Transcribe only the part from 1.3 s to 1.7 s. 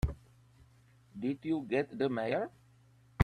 you